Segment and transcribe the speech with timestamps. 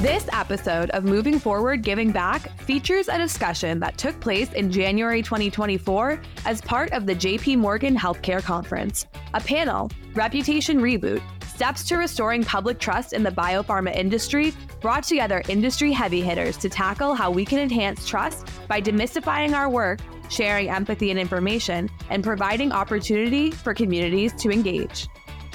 [0.00, 5.22] This episode of Moving Forward Giving Back features a discussion that took place in January
[5.22, 9.06] 2024 as part of the JP Morgan Healthcare Conference.
[9.34, 15.42] A panel, Reputation Reboot Steps to Restoring Public Trust in the Biopharma Industry, brought together
[15.48, 19.98] industry heavy hitters to tackle how we can enhance trust by demystifying our work,
[20.30, 25.08] sharing empathy and information, and providing opportunity for communities to engage.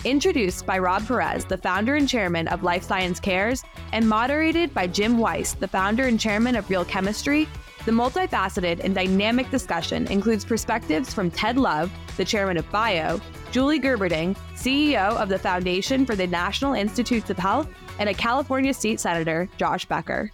[0.05, 4.85] Introduced by Rob Perez, the founder and chairman of Life Science Cares, and moderated by
[4.85, 7.47] Jim Weiss, the founder and chairman of Real Chemistry,
[7.85, 13.21] the multifaceted and dynamic discussion includes perspectives from Ted Love, the chairman of BIO,
[13.51, 18.73] Julie Gerberding, CEO of the Foundation for the National Institutes of Health, and a California
[18.73, 20.31] State Senator, Josh Becker.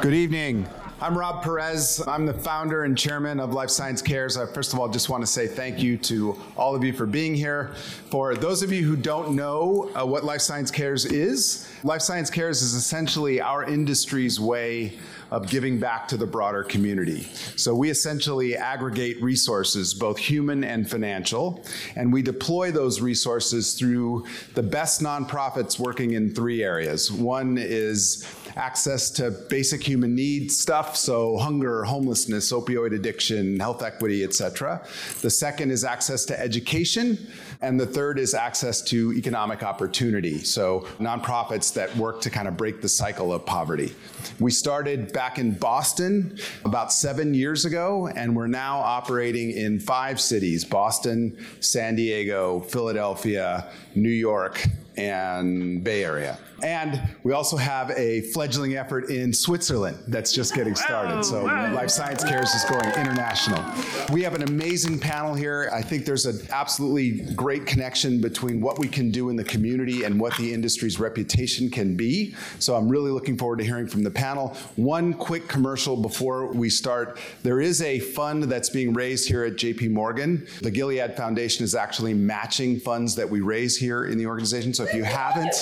[0.00, 0.66] Good evening.
[1.04, 2.02] I'm Rob Perez.
[2.08, 4.38] I'm the founder and chairman of Life Science Cares.
[4.38, 7.04] I first of all just want to say thank you to all of you for
[7.04, 7.74] being here.
[8.08, 12.30] For those of you who don't know uh, what Life Science Cares is, Life Science
[12.30, 14.94] Cares is essentially our industry's way
[15.30, 17.24] of giving back to the broader community.
[17.56, 21.66] So we essentially aggregate resources, both human and financial,
[21.96, 27.12] and we deploy those resources through the best nonprofits working in three areas.
[27.12, 28.24] One is
[28.56, 34.86] access to basic human needs stuff, so hunger, homelessness, opioid addiction, health equity, etc.
[35.20, 37.18] The second is access to education,
[37.60, 42.56] and the third is access to economic opportunity, so nonprofits that work to kind of
[42.56, 43.94] break the cycle of poverty.
[44.40, 50.20] We started back in Boston about seven years ago, and we're now operating in five
[50.20, 54.64] cities Boston, San Diego, Philadelphia, New York,
[54.96, 56.38] and Bay Area.
[56.64, 61.18] And we also have a fledgling effort in Switzerland that's just getting started.
[61.18, 63.62] Oh, so Life Science Cares is going international.
[64.10, 65.68] We have an amazing panel here.
[65.74, 70.04] I think there's an absolutely great connection between what we can do in the community
[70.04, 72.34] and what the industry's reputation can be.
[72.60, 74.56] So I'm really looking forward to hearing from the panel.
[74.76, 77.18] One quick commercial before we start.
[77.42, 80.46] There is a fund that's being raised here at JP Morgan.
[80.62, 84.72] The Gilead Foundation is actually matching funds that we raise here in the organization.
[84.72, 85.54] So if you haven't,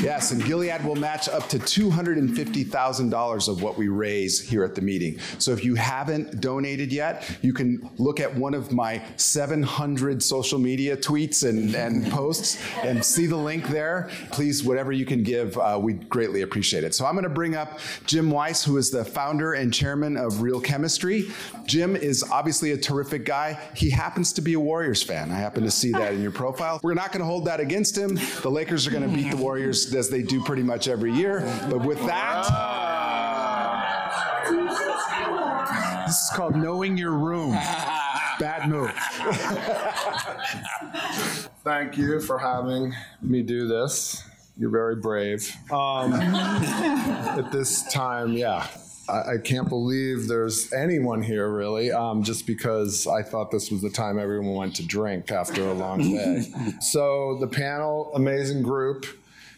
[0.00, 4.80] yes, and Gilead will match up to $250,000 of what we raise here at the
[4.80, 5.18] meeting.
[5.38, 10.60] So if you haven't donated yet, you can look at one of my 700 social
[10.60, 14.08] media tweets and, and posts and see the link there.
[14.30, 16.94] Please, whatever you can give, uh, we greatly appreciate it.
[16.94, 20.42] So I'm going to bring up Jim Weiss, who is the founder and chairman of
[20.42, 21.28] Real Chemistry.
[21.66, 23.58] Jim is obviously a terrific guy.
[23.74, 25.32] He happens to be a Warriors fan.
[25.32, 26.78] I happen to see that in your profile.
[26.84, 28.14] We're not going to hold that against him.
[28.42, 31.40] The Lakers are going to beat the Warriors as they do pretty much every year.
[31.70, 32.46] But with that,
[36.06, 37.52] this is called knowing your room.
[38.38, 38.92] Bad move.
[41.64, 44.22] Thank you for having me do this.
[44.58, 45.54] You're very brave.
[45.70, 48.66] Um, at this time, yeah.
[49.08, 53.82] I, I can't believe there's anyone here really, um, just because I thought this was
[53.82, 56.44] the time everyone went to drink after a long day.
[56.80, 59.06] so the panel, amazing group.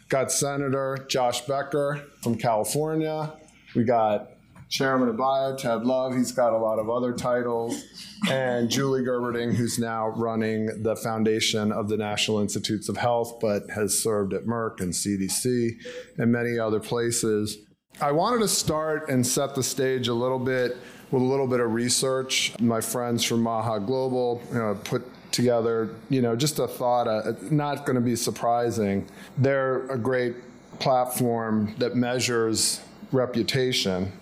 [0.08, 3.32] Got Senator Josh Becker from California.
[3.74, 4.30] We got
[4.70, 6.14] Chairman of Bio, Ted Love.
[6.16, 7.82] He's got a lot of other titles.
[8.30, 13.70] And Julie Gerberding, who's now running the foundation of the National Institutes of Health, but
[13.70, 15.72] has served at Merck and CDC
[16.16, 17.58] and many other places.
[18.00, 20.76] I wanted to start and set the stage a little bit
[21.10, 22.54] with a little bit of research.
[22.60, 27.32] My friends from Maha Global you know, put together, you know, just a thought, uh,
[27.50, 29.06] not going to be surprising.
[29.36, 30.36] They're a great
[30.78, 32.80] platform that measures
[33.12, 34.12] reputation.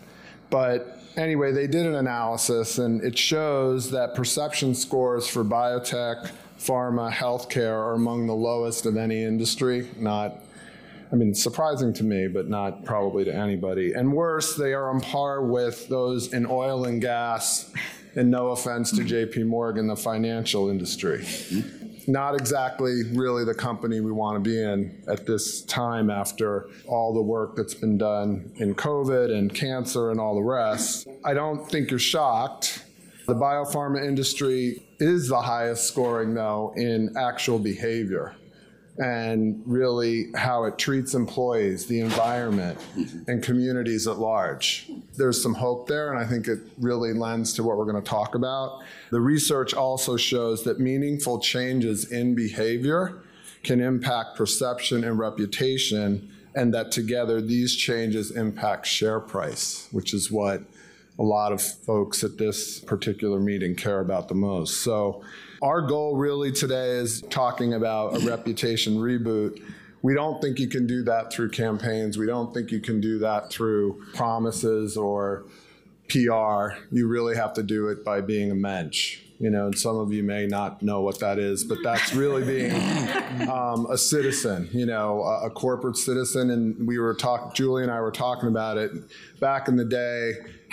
[0.50, 7.10] But anyway, they did an analysis and it shows that perception scores for biotech, pharma,
[7.10, 10.42] healthcare are among the lowest of any industry, not
[11.12, 13.92] I mean, surprising to me, but not probably to anybody.
[13.92, 17.72] And worse, they are on par with those in oil and gas,
[18.16, 21.24] and no offense to JP Morgan, the financial industry.
[22.08, 27.12] Not exactly really the company we want to be in at this time after all
[27.12, 31.08] the work that's been done in COVID and cancer and all the rest.
[31.24, 32.84] I don't think you're shocked.
[33.26, 38.36] The biopharma industry is the highest scoring, though, in actual behavior
[38.98, 43.30] and really how it treats employees, the environment, mm-hmm.
[43.30, 44.90] and communities at large.
[45.16, 48.08] There's some hope there, and I think it really lends to what we're going to
[48.08, 48.82] talk about.
[49.10, 53.22] The research also shows that meaningful changes in behavior
[53.62, 60.30] can impact perception and reputation, and that together these changes impact share price, which is
[60.30, 60.62] what
[61.18, 64.82] a lot of folks at this particular meeting care about the most.
[64.82, 65.22] So,
[65.62, 69.62] our goal really today is talking about a reputation reboot.
[70.02, 72.18] we don't think you can do that through campaigns.
[72.18, 75.46] We don't think you can do that through promises or
[76.08, 76.76] PR.
[76.92, 79.20] You really have to do it by being a mensch.
[79.38, 82.42] You know, and some of you may not know what that is, but that's really
[82.44, 82.72] being
[83.50, 84.68] um, a citizen.
[84.72, 86.50] You know, a, a corporate citizen.
[86.50, 87.52] And we were talking.
[87.54, 88.92] Julie and I were talking about it
[89.38, 90.32] back in the day.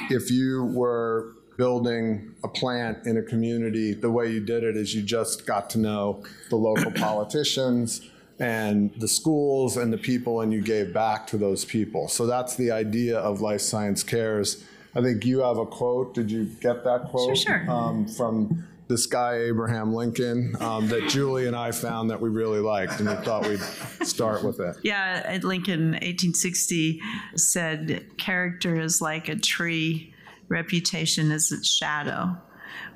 [0.10, 4.94] If you were building a plant in a community, the way you did it is
[4.96, 8.10] you just got to know the local politicians
[8.40, 12.08] and the schools and the people, and you gave back to those people.
[12.08, 14.64] So that's the idea of Life Science Cares.
[14.96, 16.14] I think you have a quote.
[16.14, 17.38] Did you get that quote?
[17.38, 17.72] Sure, sure.
[17.72, 22.60] Um, from this guy, Abraham Lincoln, um, that Julie and I found that we really
[22.60, 23.60] liked, and we thought we'd
[24.06, 24.75] start with it.
[24.84, 27.01] Yeah, Lincoln, 1860,
[27.36, 30.13] said, Character is like a tree,
[30.48, 32.38] reputation is its shadow.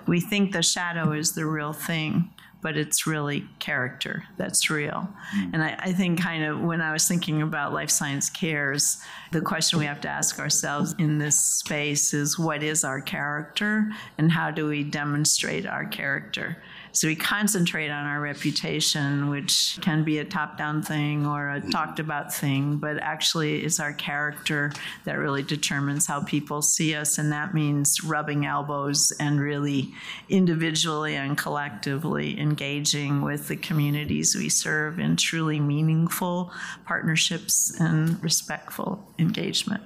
[0.05, 2.29] We think the shadow is the real thing
[2.61, 5.07] but it's really character that's real.
[5.35, 5.53] Mm.
[5.53, 9.01] And I, I, think, kind of, when I was thinking about life science cares,
[9.31, 13.89] the question we have to ask ourselves in this space is what is our character
[14.17, 16.57] and how do we demonstrate our character?
[16.97, 21.61] So we concentrate on our reputation, which can be a top down thing or a
[21.61, 24.71] talked about thing, but actually it's our character
[25.05, 27.19] that really determines how people see us.
[27.19, 29.93] And that means rubbing elbows and really
[30.27, 36.51] individually and collectively engaging with the communities we serve in truly meaningful
[36.85, 39.83] partnerships and respectful engagement.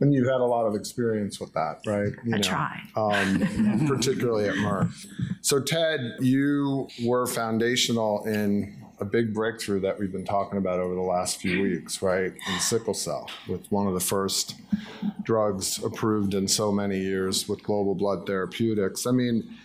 [0.00, 2.12] And you've had a lot of experience with that, right?
[2.24, 2.80] You I know, try.
[2.96, 4.92] Um, particularly at Merck.
[5.40, 10.94] So, Ted, you were foundational in a big breakthrough that we've been talking about over
[10.94, 12.32] the last few weeks, right?
[12.32, 14.56] In sickle cell, with one of the first
[15.22, 19.06] drugs approved in so many years with global blood therapeutics.
[19.06, 19.56] I mean,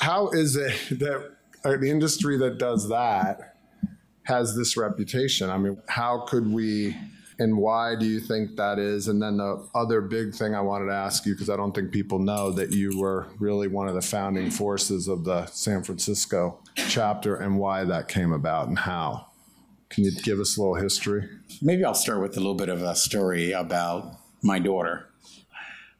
[0.00, 3.56] how is it that uh, the industry that does that
[4.24, 5.50] has this reputation?
[5.50, 6.96] I mean, how could we
[7.38, 9.06] and why do you think that is?
[9.06, 11.92] And then the other big thing I wanted to ask you, because I don't think
[11.92, 16.58] people know that you were really one of the founding forces of the San Francisco
[16.74, 19.26] chapter and why that came about and how.
[19.88, 21.28] Can you give us a little history?
[21.62, 25.08] Maybe I'll start with a little bit of a story about my daughter.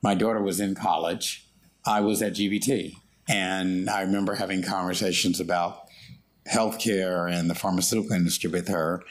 [0.03, 1.47] My daughter was in college.
[1.87, 2.97] I was at GBT.
[3.29, 5.88] And I remember having conversations about
[6.51, 9.03] healthcare and the pharmaceutical industry with her.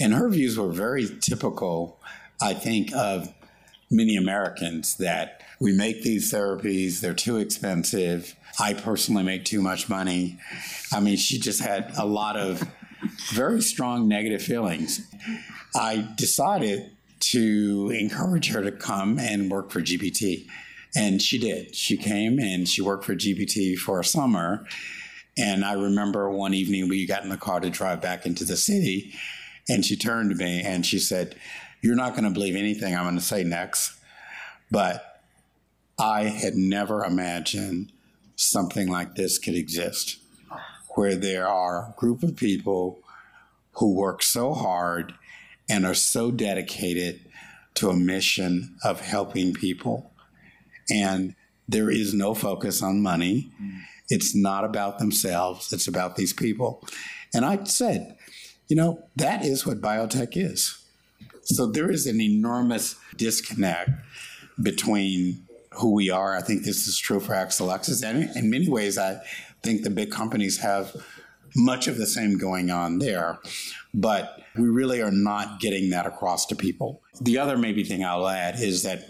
[0.00, 2.00] And her views were very typical,
[2.40, 3.32] I think, of
[3.90, 8.36] many Americans that we make these therapies, they're too expensive.
[8.60, 10.38] I personally make too much money.
[10.92, 12.62] I mean, she just had a lot of
[13.32, 15.00] very strong negative feelings.
[15.74, 16.90] I decided
[17.20, 20.46] to encourage her to come and work for GBT.
[20.96, 21.74] And she did.
[21.74, 24.64] She came and she worked for GBT for a summer.
[25.38, 28.56] And I remember one evening we got in the car to drive back into the
[28.56, 29.14] city,
[29.68, 31.36] and she turned to me and she said,
[31.80, 33.94] You're not going to believe anything I'm going to say next.
[34.70, 35.22] But
[35.98, 37.92] I had never imagined
[38.36, 40.18] something like this could exist,
[40.94, 43.00] where there are a group of people
[43.72, 45.14] who work so hard
[45.68, 47.20] and are so dedicated
[47.74, 50.10] to a mission of helping people.
[50.90, 51.34] And
[51.68, 53.52] there is no focus on money.
[53.62, 53.80] Mm.
[54.08, 56.86] It's not about themselves, it's about these people.
[57.34, 58.16] And I said,
[58.68, 60.84] you know, that is what biotech is.
[61.42, 63.90] So there is an enormous disconnect
[64.62, 66.36] between who we are.
[66.36, 68.02] I think this is true for Exelixis.
[68.02, 69.20] And in many ways, I
[69.62, 70.94] think the big companies have
[71.56, 73.38] much of the same going on there.
[73.94, 77.02] But we really are not getting that across to people.
[77.20, 79.04] The other maybe thing I'll add is that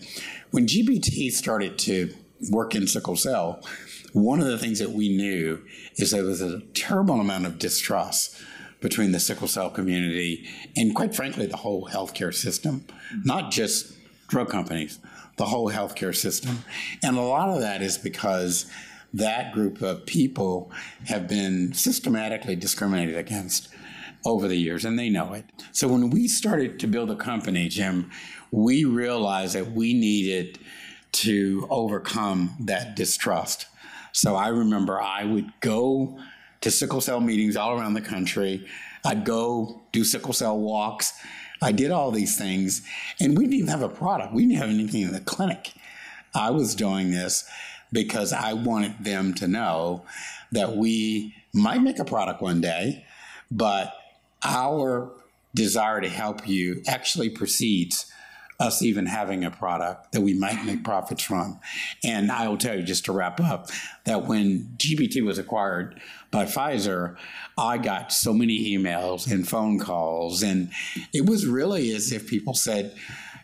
[0.51, 2.15] when GBT started to
[2.51, 3.67] work in sickle cell,
[4.13, 5.63] one of the things that we knew
[5.97, 8.37] is there was a terrible amount of distrust
[8.81, 12.87] between the sickle cell community and, quite frankly, the whole healthcare system,
[13.25, 13.93] not just
[14.29, 15.01] drug companies,
[15.37, 16.65] the whole healthcare system.
[17.03, 18.67] And a lot of that is because
[19.13, 20.71] that group of people
[21.07, 23.69] have been systematically discriminated against
[24.25, 25.45] over the years, and they know it.
[25.73, 28.11] So when we started to build a company, Jim,
[28.51, 30.59] we realized that we needed
[31.13, 33.67] to overcome that distrust.
[34.19, 36.19] So I remember I would go
[36.61, 38.67] to sickle cell meetings all around the country.
[39.05, 41.13] I'd go do sickle cell walks.
[41.63, 42.83] I did all these things,
[43.21, 44.35] and we didn't even have a product.
[44.35, 45.73] We didn't have anything in the clinic.
[46.35, 47.49] I was doing this
[47.93, 50.05] because I wanted them to know
[50.51, 53.05] that we might make a product one day,
[53.53, 53.95] but
[54.45, 55.13] our
[55.55, 58.13] desire to help you actually precedes
[58.61, 61.61] us even having a product that we might make profits from.
[62.03, 63.69] And I will tell you, just to wrap up,
[64.05, 66.01] that when GBT was acquired
[66.31, 67.17] by Pfizer,
[67.57, 70.43] I got so many emails and phone calls.
[70.43, 70.71] And
[71.13, 72.97] it was really as if people said,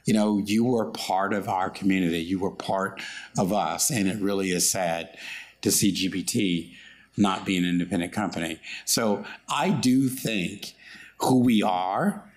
[0.05, 3.01] you know, you were part of our community, you were part
[3.39, 3.91] of us.
[3.91, 5.17] And it really is sad
[5.63, 6.75] to see GBT
[7.17, 8.59] not be an independent company.
[8.85, 10.75] So I do think
[11.19, 12.29] who we are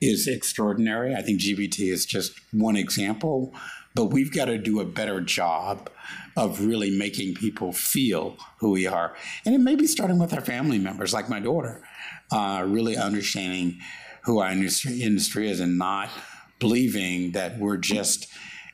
[0.00, 1.14] is extraordinary.
[1.14, 3.54] I think GBT is just one example,
[3.94, 5.90] but we've got to do a better job
[6.36, 9.16] of really making people feel who we are.
[9.44, 11.82] And it may be starting with our family members, like my daughter,
[12.30, 13.78] uh, really understanding
[14.24, 16.10] who our industry, industry is and not
[16.58, 18.28] believing that we're just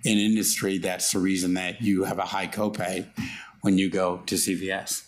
[0.04, 3.06] an industry that's the reason that you have a high copay
[3.60, 5.04] when you go to CVS.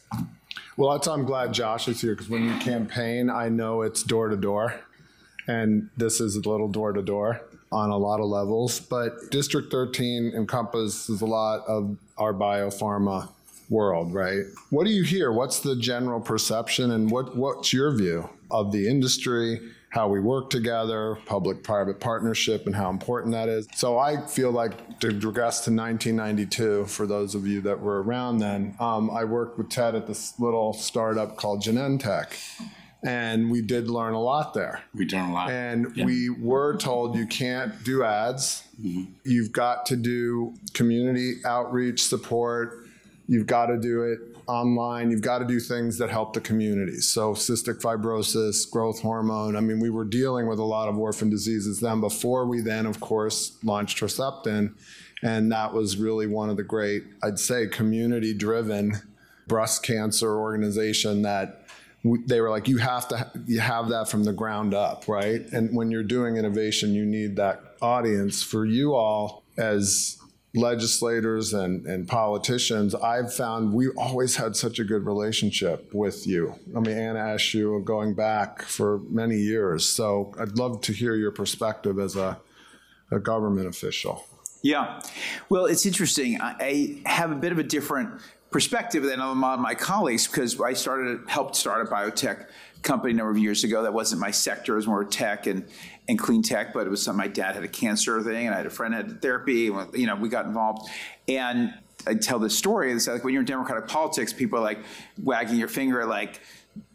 [0.77, 4.29] Well, that's I'm glad Josh is here because when you campaign, I know it's door
[4.29, 4.81] to door,
[5.47, 7.41] and this is a little door to door
[7.73, 8.81] on a lot of levels.
[8.81, 13.29] But District 13 encompasses a lot of our biopharma
[13.69, 14.45] world, right?
[14.71, 15.33] What do you hear?
[15.33, 19.61] What's the general perception, and what what's your view of the industry?
[19.95, 23.69] how we work together, public private partnership, and how important that is.
[23.77, 28.39] So I feel like to regress to 1992, for those of you that were around
[28.39, 32.37] then, um, I worked with Ted at this little startup called Genentech.
[33.05, 34.83] And we did learn a lot there.
[34.95, 35.51] We learned a lot.
[35.51, 36.07] And yeah.
[36.07, 38.63] we were told you can't do ads.
[38.81, 39.13] Mm-hmm.
[39.25, 42.87] You've got to do community outreach support.
[43.29, 45.11] You've got to do it online.
[45.11, 46.97] You've got to do things that help the community.
[46.97, 49.57] So cystic fibrosis, growth hormone.
[49.57, 52.87] I mean, we were dealing with a lot of orphan diseases then before we then,
[52.87, 54.75] of course, launched Herceptin.
[55.23, 59.01] And that was really one of the great, I'd say, community driven
[59.47, 61.64] breast cancer organization that
[62.05, 65.41] they were like, you have to you have that from the ground up, right?
[65.53, 68.43] And when you're doing innovation, you need that audience.
[68.43, 70.19] For you all as
[70.55, 76.55] legislators and, and politicians, I've found we always had such a good relationship with you.
[76.77, 79.89] I mean, Anna Eshoo going back for many years.
[79.89, 82.39] So I'd love to hear your perspective as a,
[83.11, 84.25] a government official.
[84.63, 85.01] Yeah.
[85.51, 86.41] Well, it's interesting.
[86.41, 88.21] I, I have a bit of a different
[88.55, 92.47] perspective than a lot of my colleagues because I started helped start a biotech
[92.83, 93.83] company a number of years ago.
[93.83, 95.67] That wasn't my sector; it was more tech and
[96.07, 96.73] and clean tech.
[96.73, 97.19] But it was something.
[97.19, 99.67] My dad had a cancer thing, and I had a friend had therapy.
[99.67, 100.89] And, you know, we got involved,
[101.27, 101.75] and
[102.07, 102.93] I tell this story.
[102.93, 104.79] It's like when you're in democratic politics, people are like
[105.21, 106.41] wagging your finger, like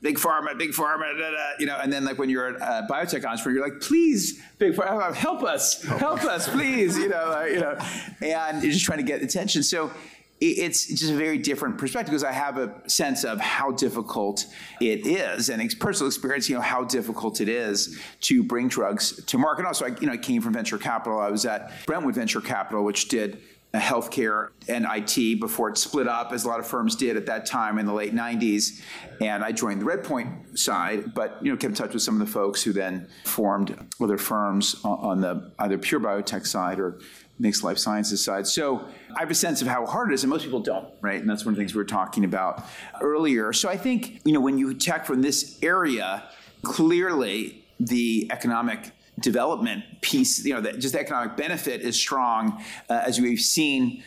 [0.02, 3.26] big pharma, big pharma, da, da, you know, and then like when you're a biotech
[3.26, 7.60] entrepreneur, you're like, please, big pharma, help us, help us, please, you know, uh, you
[7.60, 7.78] know,
[8.22, 9.64] and you're just trying to get attention.
[9.64, 9.92] So
[10.42, 14.46] it's just a very different perspective because I have a sense of how difficult
[14.80, 19.38] it is, and personal experience, you know, how difficult it is to bring drugs to
[19.38, 19.66] market.
[19.66, 21.20] Also, I, you know, I came from venture capital.
[21.20, 23.42] I was at Brentwood Venture Capital, which did
[23.74, 27.46] healthcare and IT before it split up, as a lot of firms did at that
[27.46, 28.82] time in the late 90s.
[29.22, 32.26] And I joined the Redpoint side, but you know kept in touch with some of
[32.26, 37.00] the folks who then formed other firms on the either pure biotech side or
[37.38, 38.48] mixed life sciences side.
[38.48, 41.20] So I have a sense of how hard it is, and most people don't, right?
[41.20, 42.64] And that's one of the things we were talking about
[43.02, 43.54] earlier.
[43.54, 46.24] So I think, you know, when you attack from this area,
[46.64, 53.02] clearly the economic development piece, you know, the, just the economic benefit is strong, uh,
[53.06, 54.04] as we've seen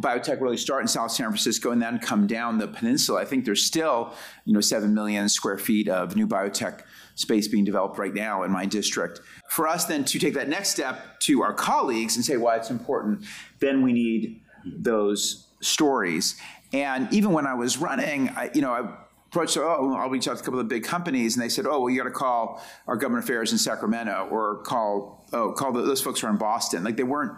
[0.00, 3.20] biotech really start in South San Francisco and then come down the peninsula.
[3.20, 6.82] I think there's still, you know, seven million square feet of new biotech
[7.14, 9.20] space being developed right now in my district.
[9.48, 12.70] For us then to take that next step to our colleagues and say why it's
[12.70, 13.24] important,
[13.58, 16.40] then we need those stories.
[16.72, 18.80] And even when I was running, I, you know, I
[19.28, 21.80] approached, oh, I'll reach out to a couple of big companies, and they said, oh,
[21.80, 25.82] well, you got to call our government affairs in Sacramento or call, oh, call the,
[25.82, 26.84] those folks who are in Boston.
[26.84, 27.32] Like they weren't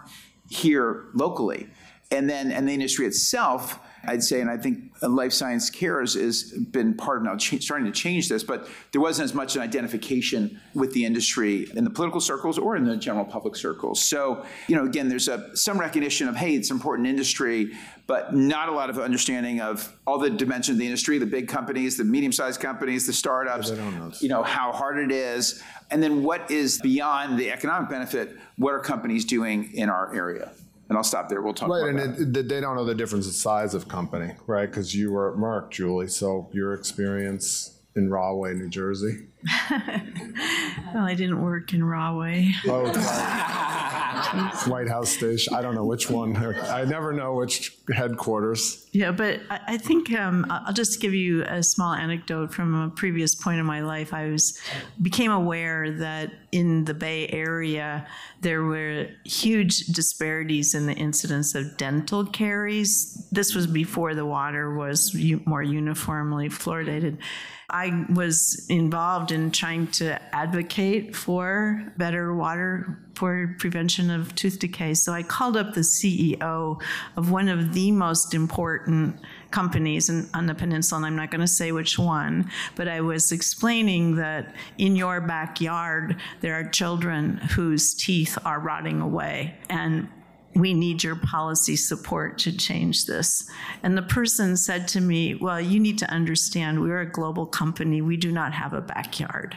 [0.49, 1.69] here locally.
[2.11, 6.13] And then, and the industry itself I'd say, and I think uh, Life Science Cares
[6.15, 9.55] has been part of now ch- starting to change this, but there wasn't as much
[9.55, 14.03] an identification with the industry in the political circles or in the general public circles.
[14.03, 17.73] So, you know, again, there's a some recognition of, hey, it's an important industry,
[18.07, 21.47] but not a lot of understanding of all the dimensions of the industry, the big
[21.47, 24.11] companies, the medium-sized companies, the startups, know.
[24.19, 28.73] you know, how hard it is, and then what is beyond the economic benefit, what
[28.73, 30.51] are companies doing in our area?
[30.89, 31.41] And I'll stop there.
[31.41, 34.65] We'll talk right, and it, they don't know the difference in size of company, right?
[34.65, 36.07] Because you were at Merck, Julie.
[36.07, 39.27] So your experience in Rahway, New Jersey.
[40.93, 42.51] well, I didn't work in Rahway.
[42.67, 42.87] Oh,
[44.67, 45.53] Whitehouse Station.
[45.53, 46.35] I don't know which one.
[46.35, 48.85] I never know which headquarters.
[48.91, 52.89] Yeah, but I, I think um, I'll just give you a small anecdote from a
[52.89, 54.13] previous point in my life.
[54.13, 54.59] I was
[55.01, 58.05] became aware that in the Bay Area
[58.41, 63.27] there were huge disparities in the incidence of dental caries.
[63.31, 65.15] This was before the water was
[65.45, 67.19] more uniformly fluoridated.
[67.69, 74.93] I was involved in trying to advocate for better water for prevention of tooth decay.
[74.93, 76.81] So I called up the CEO
[77.17, 79.19] of one of the most important
[79.51, 83.01] companies in, on the peninsula, and I'm not going to say which one, but I
[83.01, 89.55] was explaining that in your backyard there are children whose teeth are rotting away.
[89.69, 90.07] And
[90.59, 93.49] we need your policy support to change this.
[93.83, 98.01] And the person said to me, Well, you need to understand we're a global company,
[98.01, 99.55] we do not have a backyard.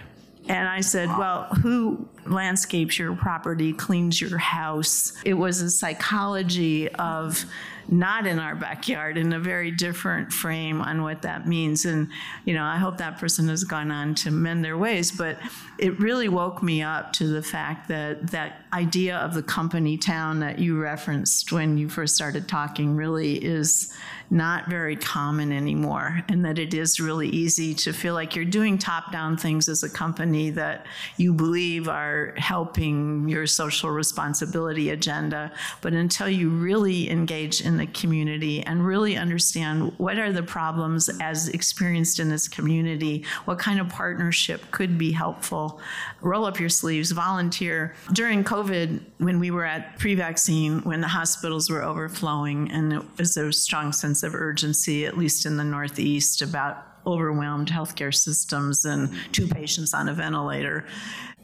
[0.49, 5.13] And I said, Well, who landscapes your property, cleans your house?
[5.25, 7.45] It was a psychology of
[7.89, 11.85] not in our backyard in a very different frame on what that means.
[11.85, 12.09] And,
[12.45, 15.39] you know, I hope that person has gone on to mend their ways, but
[15.79, 20.41] it really woke me up to the fact that that idea of the company town
[20.41, 23.93] that you referenced when you first started talking really is
[24.31, 28.79] not very common anymore, and that it is really easy to feel like you're doing
[28.79, 30.87] top down things as a company that
[31.19, 35.53] you believe are helping your social responsibility agenda.
[35.83, 41.11] But until you really engage in the community and really understand what are the problems
[41.21, 45.81] as experienced in this community, what kind of partnership could be helpful,
[46.21, 47.95] roll up your sleeves, volunteer.
[48.13, 53.03] During COVID, when we were at pre vaccine, when the hospitals were overflowing, and it
[53.19, 58.85] was a strong sense of urgency, at least in the Northeast, about overwhelmed healthcare systems
[58.85, 60.85] and two patients on a ventilator.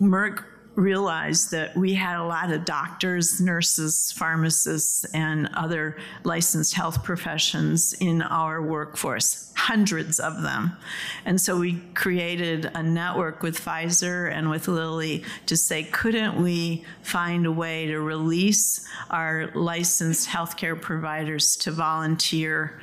[0.01, 0.45] Merck
[0.79, 7.93] realized that we had a lot of doctors, nurses, pharmacists, and other licensed health professions
[7.95, 10.77] in our workforce, hundreds of them.
[11.25, 16.85] And so we created a network with Pfizer and with Lilly to say, couldn't we
[17.03, 22.81] find a way to release our licensed healthcare providers to volunteer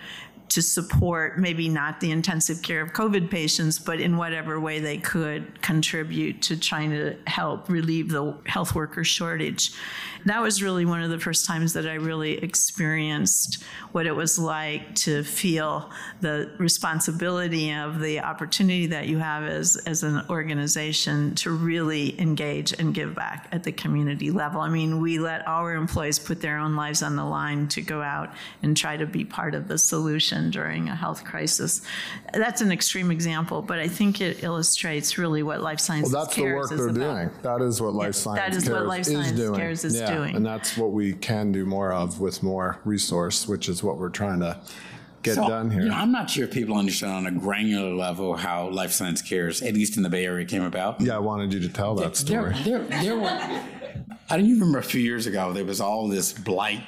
[0.55, 4.97] to support maybe not the intensive care of COVID patients, but in whatever way they
[4.97, 9.73] could contribute to trying to help relieve the health worker shortage.
[10.25, 14.39] That was really one of the first times that I really experienced what it was
[14.39, 21.35] like to feel the responsibility of the opportunity that you have as, as an organization
[21.35, 24.61] to really engage and give back at the community level.
[24.61, 28.01] I mean, we let our employees put their own lives on the line to go
[28.01, 28.33] out
[28.63, 31.81] and try to be part of the solution during a health crisis.
[32.33, 36.35] That's an extreme example, but I think it illustrates really what life sciences Well, that's
[36.35, 37.15] the work is they're about.
[37.15, 37.29] doing.
[37.43, 39.59] That is what life science that is cares what Life Science doing.
[39.59, 40.14] Cares is yeah, doing.
[40.23, 44.09] And that's what we can do more of with more resource, which is what we're
[44.09, 44.59] trying to
[45.23, 45.83] get So, done here.
[45.83, 49.21] You know, I'm not sure if people understand on a granular level how Life Science
[49.21, 51.01] Cares, at least in the Bay Area, came about.
[51.01, 52.55] yeah, I wanted you to tell that There, story.
[52.63, 53.27] there, there were.
[54.29, 55.53] I don't even remember a few years ago.
[55.53, 56.83] There was all this blight,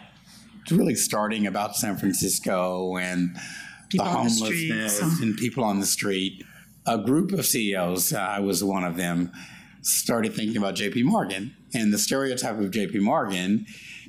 [0.71, 3.35] really starting about San Francisco and
[3.89, 6.43] People the on the homelessness and people on the street.
[6.85, 9.31] A group of CEOs, I was one of them,
[9.81, 11.03] started thinking about J.P.
[11.03, 12.99] Morgan, and the stereotype of J.P.
[12.99, 13.65] Morgan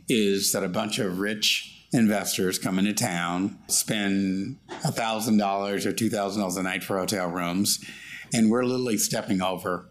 [0.09, 6.11] is that a bunch of rich investors come into town, spend thousand dollars or two
[6.11, 7.85] thousand dollars a night for hotel rooms,
[8.33, 9.91] and we're literally stepping over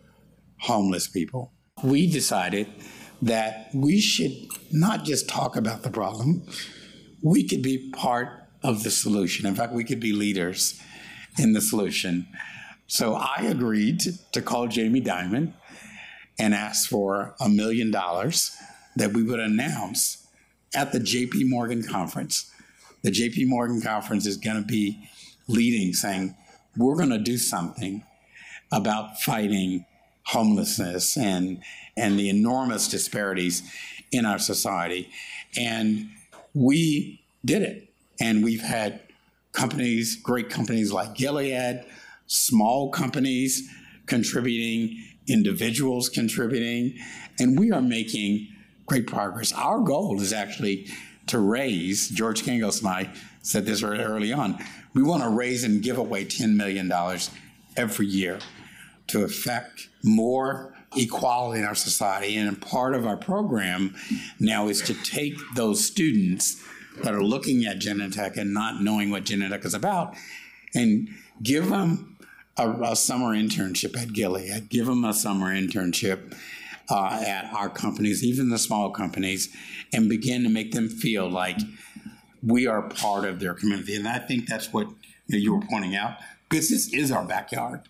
[0.62, 1.54] homeless people.
[1.84, 2.68] We decided
[3.22, 4.32] that we should
[4.72, 6.44] not just talk about the problem,
[7.22, 8.30] we could be part
[8.64, 9.46] of the solution.
[9.46, 10.80] In fact, we could be leaders
[11.38, 12.28] in the solution.
[12.88, 14.02] So I agreed
[14.32, 15.54] to call Jamie Dimon
[16.40, 18.56] and asked for a million dollars
[18.96, 20.28] that we would announce
[20.76, 22.52] at the JP Morgan conference.
[23.04, 25.10] The JP Morgan conference is going to be
[25.48, 26.36] leading, saying,
[26.76, 28.04] we're going to do something
[28.72, 29.86] about fighting
[30.24, 31.64] homelessness and,
[31.96, 33.64] and the enormous disparities
[34.12, 35.10] in our society.
[35.58, 36.10] And
[36.54, 37.90] we did it.
[38.20, 39.02] And we've had
[39.54, 41.86] companies, great companies like Gilead,
[42.28, 43.70] small companies
[44.06, 46.98] contributing, individuals contributing,
[47.40, 48.48] and we are making
[48.86, 49.52] great progress.
[49.54, 50.88] Our goal is actually
[51.28, 54.58] to raise, George Scangos and I said this early on,
[54.94, 56.92] we want to raise and give away $10 million
[57.76, 58.40] every year
[59.08, 62.36] to affect more equality in our society.
[62.36, 63.96] And part of our program
[64.40, 66.62] now is to take those students
[67.04, 70.16] that are looking at Genentech and not knowing what Genentech is about
[70.74, 71.10] and
[71.44, 72.17] give them
[72.58, 76.36] a, a summer internship at Gilead, give them a summer internship
[76.90, 79.54] uh, at our companies, even the small companies,
[79.94, 81.58] and begin to make them feel like
[82.44, 83.96] we are part of their community.
[83.96, 84.88] And I think that's what
[85.28, 86.18] you, were pointing out.
[86.50, 87.82] Business is our backyard,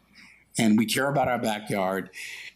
[0.58, 2.10] and we care about our backyard.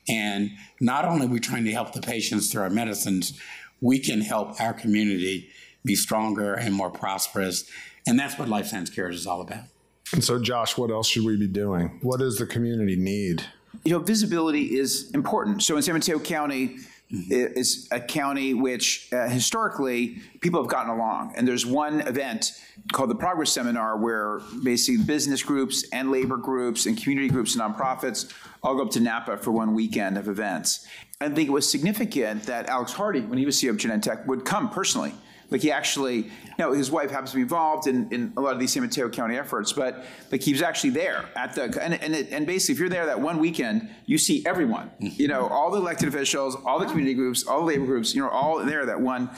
[0.10, 3.40] And not only are we trying to help the patients through our medicines,
[3.80, 5.50] we can help our community
[5.86, 7.70] be stronger and more prosperous.
[8.08, 9.66] And that's what Life Science Cares is all about.
[10.14, 12.00] And so, Josh, what else should we be doing?
[12.02, 13.44] What does the community need?
[13.84, 15.64] You know, visibility is important.
[15.64, 16.78] So in San Mateo County,
[17.12, 21.34] is a county which uh, historically people have gotten along.
[21.36, 22.54] And there's one event
[22.94, 27.62] called the Progress Seminar where basically business groups and labor groups and community groups and
[27.62, 28.32] nonprofits
[28.64, 30.88] all go up to Napa for one weekend of events.
[31.20, 34.46] I think it was significant that Alex Hardy, when he was CEO of Genentech, would
[34.46, 35.14] come personally
[35.52, 38.54] like he actually, you know, his wife happens to be involved in, in a lot
[38.54, 41.94] of these San Mateo County efforts, but like he was actually there at the and
[41.94, 45.22] and, it, and basically, if you're there that one weekend, you see everyone, mm-hmm.
[45.22, 48.22] you know, all the elected officials, all the community groups, all the labor groups, you
[48.22, 49.30] know, all there that one.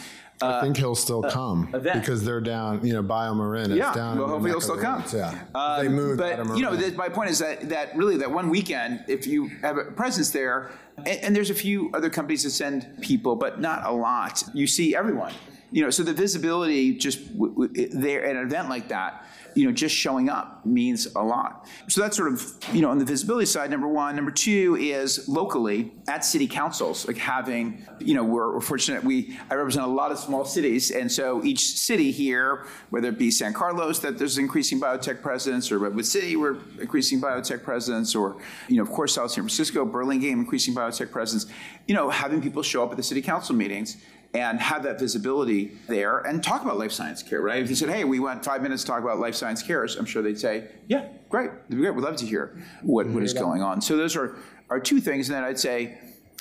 [0.42, 2.02] I uh, think he'll still uh, come event.
[2.02, 4.18] because they're down, you know, BioMarin is Yeah, down.
[4.18, 5.02] well, in the hopefully he'll neck still of the come.
[5.02, 6.18] woods, Yeah, Uh, they moved.
[6.20, 6.58] but BioMarin.
[6.58, 9.78] you know, the, my point is that that really that one weekend, if you have
[9.78, 13.86] a presence there, and, and there's a few other companies that send people, but not
[13.86, 14.44] a lot.
[14.54, 15.34] You see everyone.
[15.74, 19.66] You know, so the visibility just w- w- there at an event like that, you
[19.66, 21.68] know, just showing up means a lot.
[21.90, 23.72] So that's sort of you know on the visibility side.
[23.72, 24.16] Number one.
[24.16, 29.38] Number two is locally at city councils, like having you know we're, we're fortunate we
[29.50, 33.32] I represent a lot of small cities, and so each city here, whether it be
[33.32, 38.38] San Carlos that there's increasing biotech presence, or Redwood City we're increasing biotech presence, or
[38.68, 41.48] you know of course South San Francisco, Burlingame increasing biotech presence.
[41.88, 43.98] You know, having people show up at the city council meetings
[44.34, 47.62] and have that visibility there and talk about life science care, right?
[47.62, 50.06] If you said, hey, we want five minutes to talk about life science cares, I'm
[50.06, 51.94] sure they'd say, yeah, great, great.
[51.94, 53.82] We'd love to hear what, what is going on.
[53.82, 54.36] So those are,
[54.70, 55.30] are two things.
[55.30, 56.00] And then I'd say,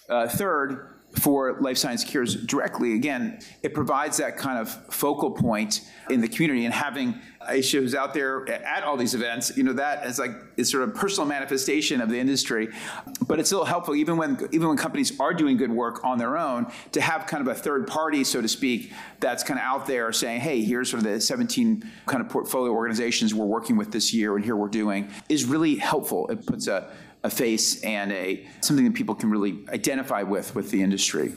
[0.08, 5.82] uh, third, for life science cures directly, again, it provides that kind of focal point
[6.08, 9.72] in the community and having Aisha who's out there at all these events, you know,
[9.72, 12.68] that is like it's sort of personal manifestation of the industry.
[13.26, 16.38] But it's still helpful even when even when companies are doing good work on their
[16.38, 19.86] own to have kind of a third party, so to speak, that's kind of out
[19.86, 23.92] there saying, hey, here's sort of the 17 kind of portfolio organizations we're working with
[23.92, 26.26] this year and here we're doing is really helpful.
[26.28, 26.90] It puts a
[27.24, 31.32] a face and a something that people can really identify with with the industry.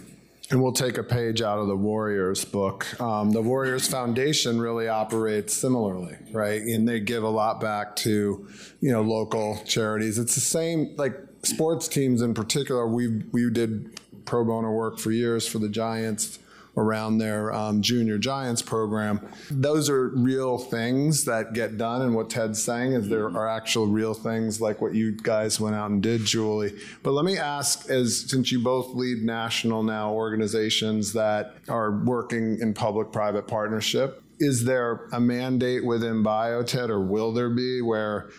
[0.52, 3.02] And we'll take a page out of the Warriors book.
[3.02, 6.62] Um, the Warriors Foundation really operates similarly, right?
[6.62, 8.48] And they give a lot back to,
[8.80, 10.20] you know, local charities.
[10.20, 12.88] It's the same, like sports teams in particular.
[12.88, 16.40] We we did pro bono work for years for the Giants
[16.78, 19.26] around their um, junior Giants program.
[19.50, 23.88] Those are real things that get done, and what Ted's saying is there are actual
[23.88, 26.76] real things like what you guys went out and did, Julie.
[27.04, 32.60] But let me ask, as since you both lead national now organizations that are working
[32.60, 38.30] in public-private partnership, is there a mandate within Bioted, or will there be, where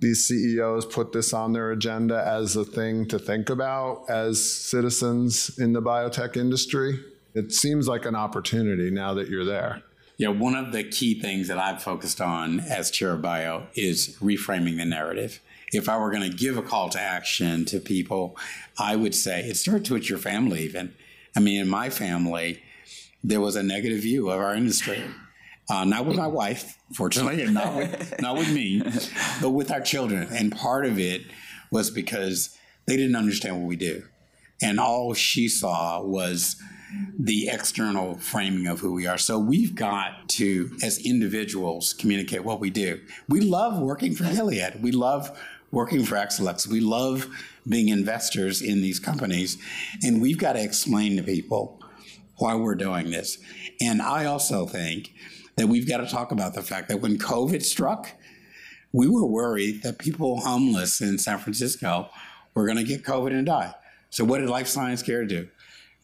[0.00, 5.58] these CEOs put this on their agenda as a thing to think about as citizens
[5.58, 7.00] in the biotech industry?
[7.38, 9.82] It seems like an opportunity now that you're there.
[10.16, 14.16] Yeah, one of the key things that I've focused on as chair of bio is
[14.20, 15.40] reframing the narrative.
[15.72, 18.36] If I were going to give a call to action to people,
[18.78, 20.94] I would say it starts with your family, even.
[21.36, 22.60] I mean, in my family,
[23.22, 25.00] there was a negative view of our industry.
[25.70, 28.82] Uh, not with my wife, fortunately, and not with, not with me,
[29.40, 30.26] but with our children.
[30.32, 31.22] And part of it
[31.70, 34.02] was because they didn't understand what we do.
[34.60, 36.56] And all she saw was
[37.18, 39.18] the external framing of who we are.
[39.18, 43.00] So we've got to, as individuals, communicate what we do.
[43.28, 44.82] We love working for Gilead.
[44.82, 45.38] We love
[45.70, 46.66] working for Exelix.
[46.66, 47.28] We love
[47.68, 49.58] being investors in these companies.
[50.02, 51.80] And we've got to explain to people
[52.36, 53.38] why we're doing this.
[53.80, 55.12] And I also think
[55.56, 58.12] that we've got to talk about the fact that when COVID struck,
[58.92, 62.08] we were worried that people homeless in San Francisco
[62.54, 63.74] were going to get COVID and die.
[64.10, 65.48] So what did Life Science Care do?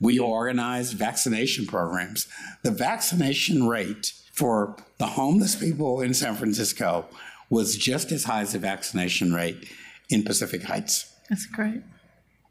[0.00, 2.28] We organized vaccination programs.
[2.62, 7.07] The vaccination rate for the homeless people in San Francisco
[7.48, 9.68] was just as high as the vaccination rate
[10.11, 11.14] in Pacific Heights.
[11.28, 11.83] That's great.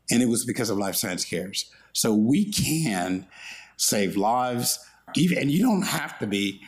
[0.10, 1.69] And it was because of Life Science Cares.
[1.91, 3.27] So we can
[3.77, 4.79] save lives,
[5.15, 6.62] even, and you don't have to be,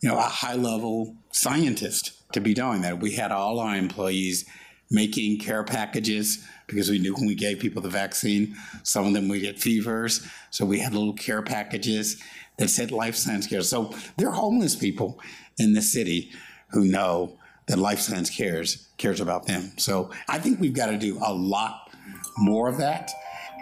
[0.00, 3.00] you know, a high level scientist to be doing that.
[3.00, 4.44] We had all our employees
[4.90, 9.28] making care packages because we knew when we gave people the vaccine, some of them
[9.28, 10.26] would get fevers.
[10.50, 12.22] So we had little care packages
[12.58, 13.62] that said Life Science Care.
[13.62, 15.18] So there are homeless people
[15.58, 16.30] in the city
[16.68, 19.72] who know that Life Science Cares cares about them.
[19.78, 21.90] So I think we've got to do a lot
[22.36, 23.10] more of that.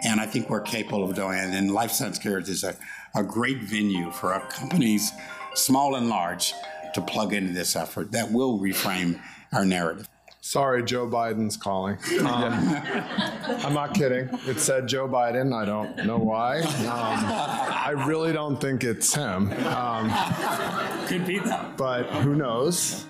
[0.03, 1.55] And I think we're capable of doing it.
[1.55, 2.75] And Life Science Cares is a,
[3.15, 5.11] a great venue for our companies,
[5.55, 6.53] small and large,
[6.93, 9.19] to plug into this effort that will reframe
[9.53, 10.07] our narrative.
[10.47, 11.97] Sorry, Joe Biden's calling.
[12.27, 12.53] Um,
[13.65, 14.29] I'm not kidding.
[14.45, 15.53] It said Joe Biden.
[15.53, 16.59] I don't know why.
[16.59, 19.51] Um, I really don't think it's him.
[19.65, 20.11] Um,
[21.07, 21.73] Could be though.
[21.77, 23.05] but who knows?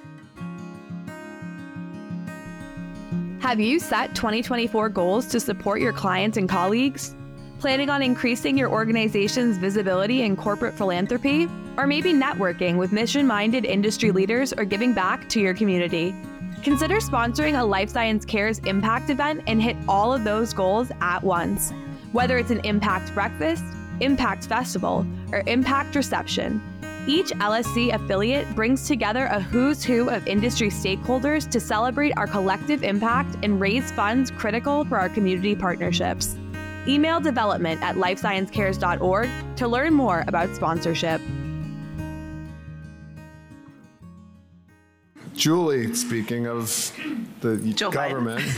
[3.39, 7.15] Have you set 2024 goals to support your clients and colleagues?
[7.59, 11.47] Planning on increasing your organization's visibility in corporate philanthropy?
[11.77, 16.15] Or maybe networking with mission minded industry leaders or giving back to your community?
[16.63, 21.23] Consider sponsoring a Life Science Cares Impact event and hit all of those goals at
[21.23, 21.71] once.
[22.11, 23.63] Whether it's an Impact Breakfast,
[23.99, 26.61] Impact Festival, or Impact Reception,
[27.07, 32.83] each LSC affiliate brings together a who's who of industry stakeholders to celebrate our collective
[32.83, 36.35] impact and raise funds critical for our community partnerships.
[36.85, 41.21] Email development at lifesciencecares.org to learn more about sponsorship.
[45.37, 46.65] Julie, speaking of
[47.41, 48.43] the Joe government.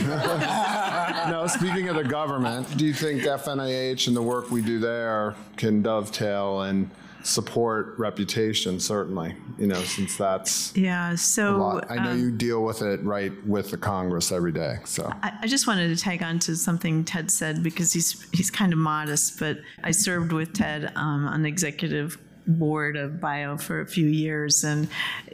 [1.28, 5.34] no, speaking of the government, do you think FNIH and the work we do there
[5.56, 6.90] can dovetail and
[7.22, 11.90] support reputation, certainly, you know, since that's Yeah, a so lot.
[11.90, 15.12] I know um, you deal with it right with the Congress every day, so.
[15.22, 18.72] I, I just wanted to tag on to something Ted said because he's he's kind
[18.72, 23.80] of modest, but I served with Ted um, on the executive board of bio for
[23.80, 24.64] a few years.
[24.64, 24.88] And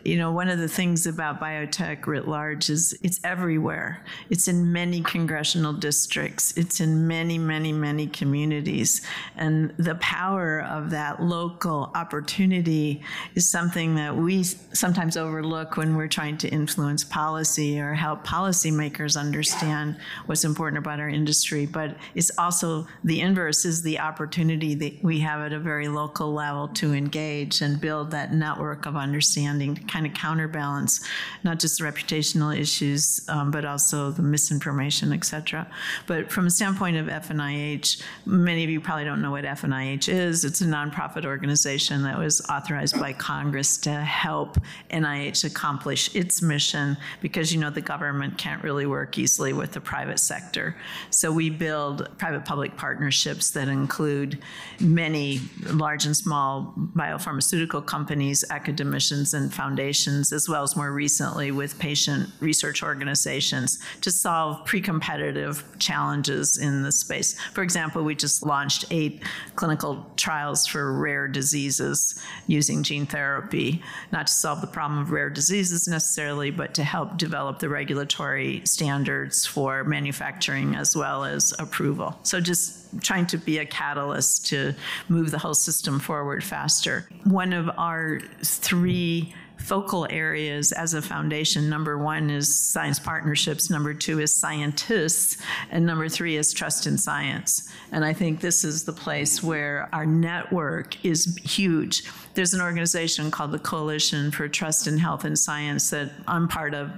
[0.05, 4.05] you know one of the things about biotech writ large is it's everywhere.
[4.31, 6.57] It's in many congressional districts.
[6.57, 9.03] It's in many many many communities.
[9.37, 13.03] And the power of that local opportunity
[13.35, 19.19] is something that we sometimes overlook when we're trying to influence policy or help policymakers
[19.19, 21.67] understand what's important about our industry.
[21.67, 26.33] But it's also the inverse is the opportunity that we have at a very local
[26.33, 31.07] level to engage and build that network of understanding to kind of counterbalance
[31.45, 35.67] not just the reputational issues, um, but also the misinformation, et cetera.
[36.07, 40.45] But from a standpoint of FNIH, many of you probably don't know what FNIH is.
[40.45, 44.59] It's a nonprofit organization that was authorized by Congress to help
[44.91, 49.81] NIH accomplish its mission because you know the government can't really work easily with the
[49.81, 50.77] private sector.
[51.11, 54.39] So we build private-public partnerships that include
[54.81, 55.41] many
[55.73, 62.29] large and small biopharmaceutical companies, academicians, and foundations, as well as more recently with patient
[62.41, 67.39] research organizations to solve pre-competitive challenges in the space.
[67.55, 69.23] For example, we just launched eight
[69.57, 75.31] clinical trials for rare diseases using gene therapy, not to solve the problem of rare
[75.31, 82.19] diseases necessarily, but to help develop the regulatory standards for manufacturing as well as approval.
[82.23, 84.75] So just trying to be a catalyst to
[85.09, 86.76] move the whole system forward faster.
[87.25, 93.95] One of our three focal areas as a foundation number one is science partnerships, number
[93.95, 95.39] two is scientists,
[95.71, 97.69] and number three is trust in science.
[97.91, 102.05] And I think this is the place where our network is huge.
[102.35, 106.75] There's an organization called the Coalition for Trust in Health and Science that I'm part
[106.75, 106.91] of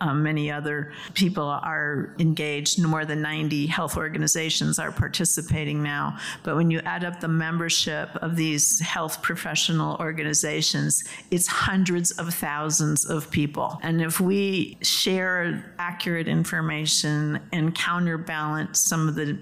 [0.00, 2.82] um, many other people are engaged.
[2.82, 6.18] More than 90 health organizations are participating now.
[6.42, 12.32] But when you add up the membership of these health professional organizations, it's hundreds of
[12.34, 13.78] thousands of people.
[13.82, 19.38] And if we share accurate information and counterbalance some of the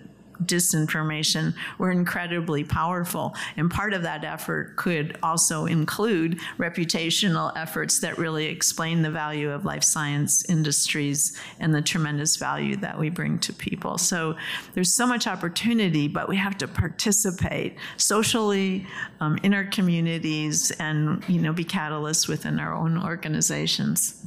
[0.46, 3.35] disinformation were incredibly powerful.
[3.57, 9.50] And part of that effort could also include reputational efforts that really explain the value
[9.50, 13.98] of life science industries and the tremendous value that we bring to people.
[13.98, 14.37] So
[14.74, 18.87] there's so much opportunity, but we have to participate socially
[19.20, 24.24] um, in our communities and you know be catalysts within our own organizations.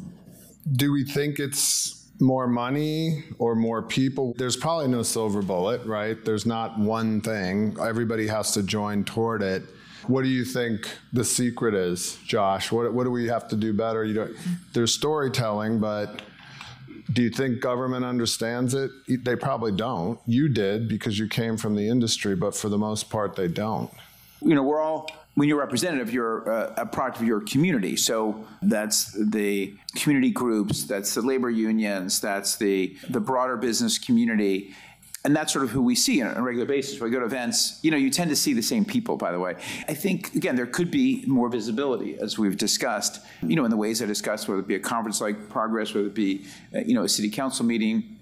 [0.72, 4.34] Do we think it's more money or more people?
[4.38, 6.24] There's probably no silver bullet, right?
[6.24, 7.78] There's not one thing.
[7.82, 9.64] Everybody has to join toward it.
[10.08, 12.72] What do you think the secret is, Josh?
[12.72, 14.04] What, what do we have to do better?
[14.04, 14.36] You don't,
[14.74, 16.22] there's storytelling, but
[17.12, 18.92] do you think government understands it?
[19.08, 20.20] They probably don't.
[20.28, 23.92] You did because you came from the industry, but for the most part, they don't.
[24.42, 27.96] you know, we're all, when you're representative, you're uh, a product of your community.
[27.96, 34.74] So that's the community groups, that's the labor unions, that's the, the broader business community.
[35.26, 37.00] And that's sort of who we see on a regular basis.
[37.00, 39.32] When we go to events, you know, you tend to see the same people, by
[39.32, 39.56] the way.
[39.88, 43.78] I think, again, there could be more visibility, as we've discussed, you know, in the
[43.78, 46.46] ways I discussed, whether it be a conference like Progress, whether it be,
[46.76, 48.16] uh, you know, a city council meeting,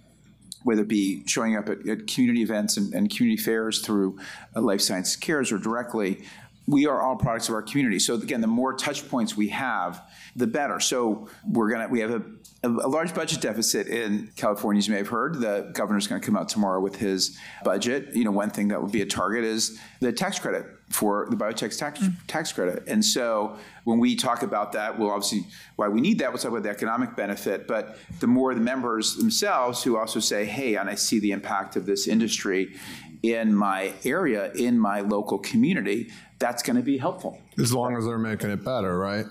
[0.63, 4.17] whether it be showing up at, at community events and, and, community fairs through
[4.55, 6.23] uh, Life Science Cares or directly,
[6.67, 7.99] we are all products of our community.
[7.99, 10.01] So again, the more touch points we have,
[10.35, 10.79] the better.
[10.79, 12.23] So we're gonna we have a,
[12.63, 15.39] a, large budget deficit in California, as you may have heard.
[15.39, 18.15] The governor's going to come out tomorrow with his budget.
[18.15, 21.35] You know, one thing that would be a target is the tax credit for the
[21.35, 22.13] biotech tax, mm.
[22.27, 22.83] tax credit.
[22.87, 25.45] And so when we talk about that, we'll obviously,
[25.75, 27.67] why we need that, we'll talk about the economic benefit.
[27.67, 31.75] But the more the members themselves who also say, hey, and I see the impact
[31.75, 32.75] of this industry
[33.23, 36.11] in my area, in my local community,
[36.43, 37.39] that's going to be helpful.
[37.57, 39.25] As long as they're making it better, right?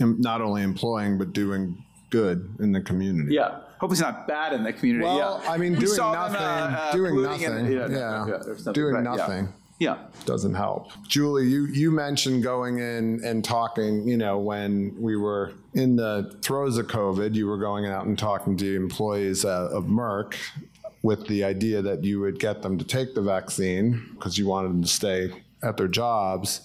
[0.00, 3.34] And not only employing, but doing good in the community.
[3.34, 3.60] Yeah.
[3.80, 5.04] Hopefully it's not bad in the community.
[5.04, 5.50] Well, yeah.
[5.50, 9.52] I mean, doing nothing, them, uh, doing nothing, in, yeah, yeah, doing nothing.
[9.78, 9.98] Yeah.
[10.24, 10.90] Doesn't help.
[11.06, 16.34] Julie, you, you mentioned going in and talking, you know, when we were in the
[16.40, 20.34] throes of COVID, you were going out and talking to employees uh, of Merck
[21.02, 24.70] with the idea that you would get them to take the vaccine because you wanted
[24.70, 25.30] them to stay
[25.62, 26.62] at their jobs.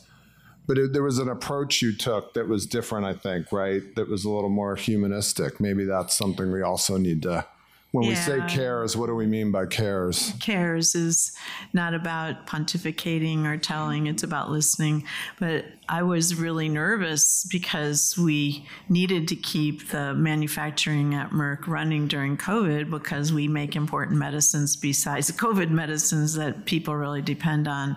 [0.66, 3.82] But it, there was an approach you took that was different, I think, right?
[3.96, 5.60] That was a little more humanistic.
[5.60, 7.46] Maybe that's something we also need to
[7.94, 8.10] when yeah.
[8.10, 10.34] we say cares, what do we mean by cares?
[10.40, 11.32] Cares is
[11.74, 15.04] not about pontificating or telling, it's about listening.
[15.40, 22.08] But I was really nervous because we needed to keep the manufacturing at Merck running
[22.08, 27.96] during COVID because we make important medicines besides COVID medicines that people really depend on.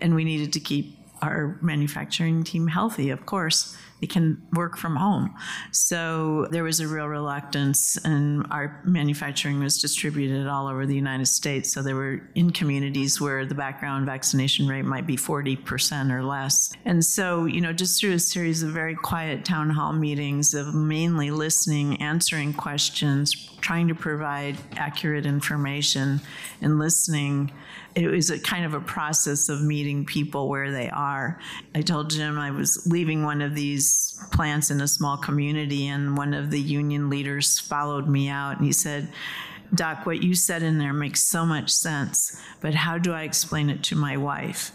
[0.00, 4.96] And we needed to keep our manufacturing team healthy, of course they can work from
[4.96, 5.32] home.
[5.70, 11.26] So there was a real reluctance, and our manufacturing was distributed all over the United
[11.26, 11.72] States.
[11.72, 16.74] So they were in communities where the background vaccination rate might be 40% or less.
[16.84, 20.74] And so, you know, just through a series of very quiet town hall meetings of
[20.74, 26.20] mainly listening, answering questions, trying to provide accurate information,
[26.60, 27.52] and listening
[27.94, 31.38] it was a kind of a process of meeting people where they are.
[31.74, 36.16] I told Jim I was leaving one of these plants in a small community, and
[36.16, 39.08] one of the union leaders followed me out and he said,
[39.74, 43.70] Doc, what you said in there makes so much sense, but how do I explain
[43.70, 44.70] it to my wife?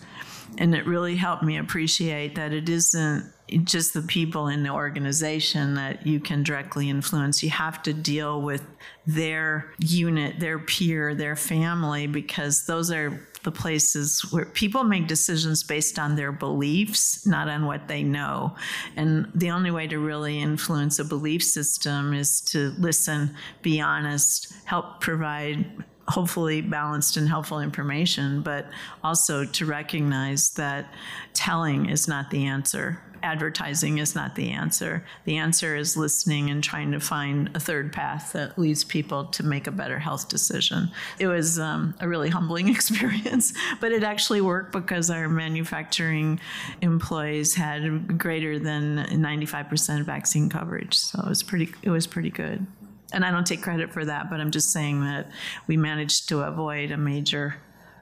[0.57, 3.31] And it really helped me appreciate that it isn't
[3.63, 7.41] just the people in the organization that you can directly influence.
[7.41, 8.65] You have to deal with
[9.05, 15.63] their unit, their peer, their family, because those are the places where people make decisions
[15.63, 18.53] based on their beliefs, not on what they know.
[18.97, 24.53] And the only way to really influence a belief system is to listen, be honest,
[24.65, 25.65] help provide
[26.09, 28.65] hopefully balanced and helpful information, but
[29.03, 30.93] also to recognize that
[31.33, 33.01] telling is not the answer.
[33.23, 35.03] Advertising is not the answer.
[35.25, 39.43] The answer is listening and trying to find a third path that leads people to
[39.43, 40.91] make a better health decision.
[41.19, 46.39] It was um, a really humbling experience, but it actually worked because our manufacturing
[46.81, 50.93] employees had greater than 95% vaccine coverage.
[50.93, 52.65] So it was pretty, it was pretty good
[53.13, 55.31] and I don't take credit for that, but I'm just saying that
[55.65, 57.55] we managed to avoid a major,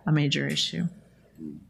[0.05, 0.87] a major issue.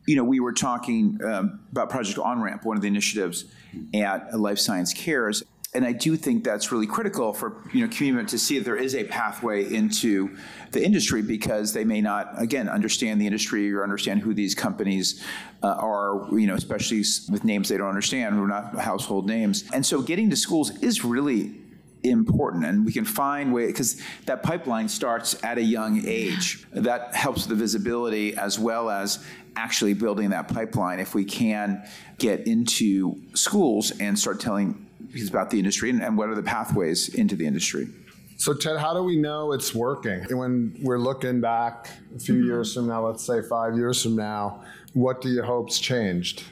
[0.05, 3.45] You know, we were talking um, about Project On Ramp, one of the initiatives
[3.93, 5.43] at Life Science Cares,
[5.75, 8.77] and I do think that's really critical for you know community to see that there
[8.77, 10.35] is a pathway into
[10.71, 15.23] the industry because they may not again understand the industry or understand who these companies
[15.61, 19.69] uh, are you know especially with names they don't understand who are not household names.
[19.73, 21.55] And so getting to schools is really
[22.09, 26.65] important and we can find ways because that pipeline starts at a young age.
[26.71, 30.99] That helps the visibility as well as actually building that pipeline.
[30.99, 31.83] If we can
[32.17, 34.85] get into schools and start telling
[35.29, 37.87] about the industry and, and what are the pathways into the industry.
[38.37, 40.25] So ted how do we know it's working?
[40.37, 42.45] When we're looking back a few mm-hmm.
[42.47, 44.63] years from now let's say five years from now
[44.93, 46.43] what do you hope's changed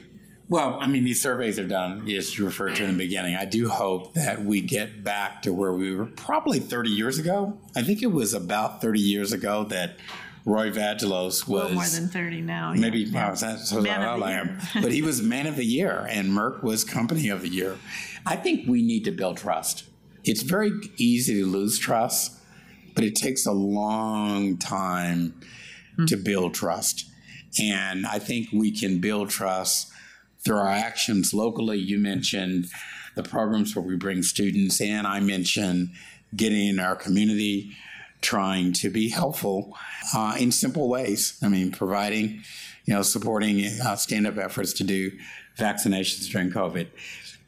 [0.48, 3.34] well, I mean, these surveys are done, as you referred to in the beginning.
[3.34, 7.58] I do hope that we get back to where we were probably 30 years ago.
[7.74, 9.96] I think it was about 30 years ago that
[10.44, 11.72] Roy Vagelos was.
[11.72, 12.74] more than 30 now.
[12.74, 13.28] Maybe, yeah.
[13.28, 16.62] wow, that's so man of the but he was man of the year, and Merck
[16.62, 17.78] was company of the year.
[18.26, 19.84] I think we need to build trust.
[20.24, 22.38] It's very easy to lose trust,
[22.94, 25.40] but it takes a long time
[25.92, 26.04] mm-hmm.
[26.06, 27.10] to build trust.
[27.58, 29.92] And I think we can build trust
[30.44, 31.78] through our actions locally.
[31.78, 32.66] You mentioned
[33.14, 35.06] the programs where we bring students in.
[35.06, 35.90] I mentioned
[36.36, 37.72] getting in our community,
[38.20, 39.76] trying to be helpful
[40.14, 41.38] uh, in simple ways.
[41.42, 42.42] I mean, providing,
[42.84, 45.12] you know, supporting uh, stand up efforts to do
[45.58, 46.88] vaccinations during COVID.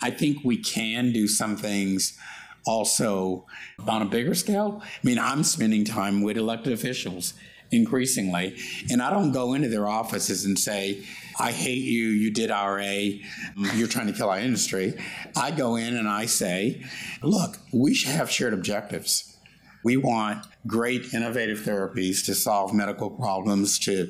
[0.00, 2.18] I think we can do some things
[2.66, 3.46] also
[3.86, 4.82] on a bigger scale.
[4.82, 7.34] I mean, I'm spending time with elected officials
[7.70, 8.56] increasingly,
[8.90, 11.04] and I don't go into their offices and say,
[11.38, 13.78] I hate you, you did IRA, mm-hmm.
[13.78, 14.94] you're trying to kill our industry.
[15.36, 16.82] I go in and I say,
[17.22, 19.36] look, we should have shared objectives.
[19.84, 24.08] We want great innovative therapies to solve medical problems, to,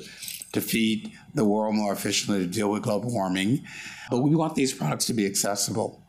[0.53, 3.65] to feed the world more efficiently, to deal with global warming.
[4.09, 6.01] But we want these products to be accessible.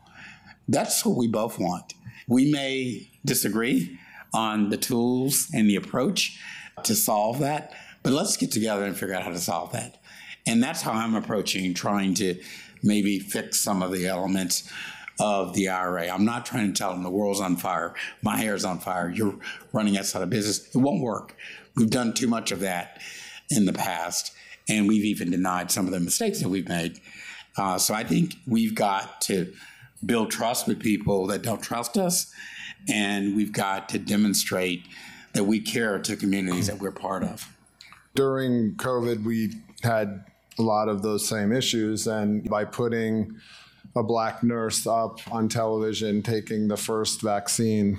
[0.67, 1.93] That's what we both want.
[2.27, 3.99] We may disagree
[4.33, 6.39] on the tools and the approach
[6.83, 9.98] to solve that, but let's get together and figure out how to solve that.
[10.49, 12.41] And that's how I'm approaching trying to
[12.81, 14.67] maybe fix some of the elements
[15.19, 16.07] of the IRA.
[16.07, 17.93] I'm not trying to tell them the world's on fire,
[18.23, 19.35] my hair's on fire, you're
[19.73, 20.73] running outside of business.
[20.73, 21.35] It won't work.
[21.75, 22.99] We've done too much of that
[23.51, 24.33] in the past,
[24.67, 26.99] and we've even denied some of the mistakes that we've made.
[27.55, 29.53] Uh, so I think we've got to
[30.03, 32.33] build trust with people that don't trust us,
[32.91, 34.87] and we've got to demonstrate
[35.33, 37.55] that we care to communities that we're part of.
[38.15, 40.25] During COVID, we had
[40.59, 43.35] a lot of those same issues, and by putting
[43.95, 47.97] a black nurse up on television taking the first vaccine,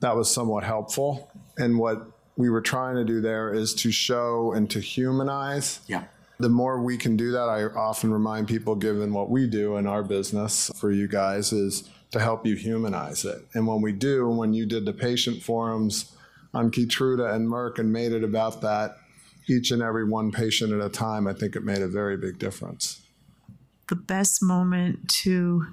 [0.00, 1.30] that was somewhat helpful.
[1.56, 5.80] And what we were trying to do there is to show and to humanize.
[5.86, 6.04] Yeah.
[6.38, 9.86] The more we can do that, I often remind people, given what we do in
[9.86, 13.46] our business for you guys, is to help you humanize it.
[13.54, 16.14] And when we do, and when you did the patient forums
[16.52, 18.98] on Keytruda and Merck and made it about that,
[19.48, 22.38] each and every one patient at a time, I think it made a very big
[22.38, 23.02] difference.
[23.88, 25.66] The best moment to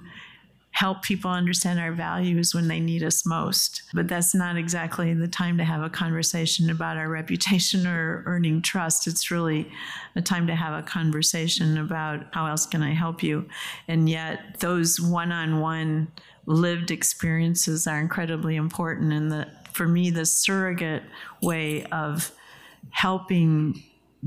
[0.74, 3.82] help people understand our values when they need us most.
[3.94, 8.60] But that's not exactly the time to have a conversation about our reputation or earning
[8.60, 9.06] trust.
[9.06, 9.70] It's really
[10.16, 13.48] a time to have a conversation about how else can I help you.
[13.86, 16.08] And yet, those one on one
[16.46, 19.12] lived experiences are incredibly important.
[19.12, 21.04] And the, for me, the surrogate
[21.40, 22.32] way of
[22.90, 23.82] helping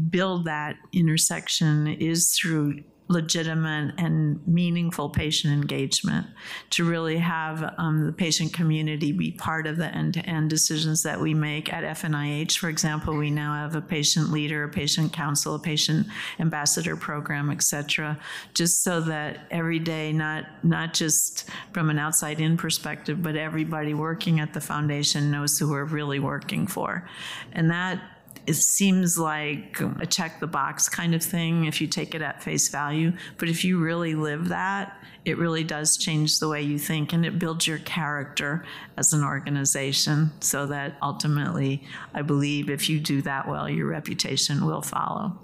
[0.10, 6.28] build that intersection is through legitimate and meaningful patient engagement
[6.70, 11.34] to really have um, the patient community be part of the end-to-end decisions that we
[11.34, 12.58] make at FNIH.
[12.58, 16.06] For example, we now have a patient leader, a patient council, a patient
[16.38, 18.20] ambassador program, et cetera,
[18.54, 24.42] just so that every day, not, not just from an outside-in perspective, but everybody working
[24.42, 27.08] at the foundation knows who we're really working for.
[27.54, 28.02] And that
[28.48, 32.42] it seems like a check the box kind of thing if you take it at
[32.42, 33.12] face value.
[33.38, 37.26] But if you really live that, it really does change the way you think and
[37.26, 41.84] it builds your character as an organization so that ultimately,
[42.14, 45.38] I believe if you do that well, your reputation will follow.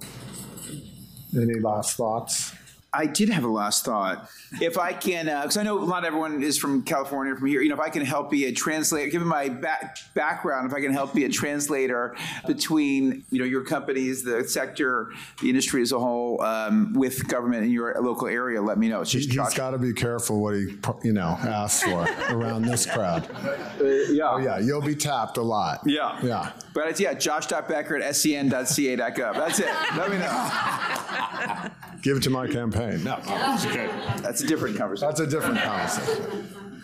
[1.35, 2.53] Any last thoughts?
[2.93, 4.29] I did have a last thought.
[4.61, 7.61] If I can, because uh, I know not everyone is from California, from here.
[7.61, 10.81] You know, if I can help be a translator, given my back, background, if I
[10.81, 12.15] can help be a translator
[12.45, 17.65] between you know your companies, the sector, the industry as a whole, um, with government
[17.65, 19.01] in your local area, let me know.
[19.01, 22.85] It's just He's got to be careful what he you know asks for around this
[22.85, 23.27] crowd.
[23.73, 25.81] Uh, yeah, oh, yeah, you'll be tapped a lot.
[25.85, 26.51] Yeah, yeah.
[26.73, 29.33] But it's yeah, josh.becker at sen.ca.gov.
[29.33, 29.67] That's it.
[29.97, 31.69] Let me know.
[32.03, 33.03] Give it to my campaign.
[33.03, 33.13] No,
[33.65, 33.89] okay.
[34.17, 35.07] That's a different conversation.
[35.07, 36.81] That's a different conversation.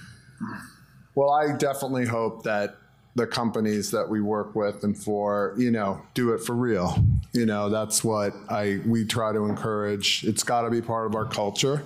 [1.13, 2.77] Well, I definitely hope that
[3.15, 7.03] the companies that we work with and for, you know, do it for real.
[7.33, 10.23] You know, that's what I we try to encourage.
[10.23, 11.83] It's got to be part of our culture.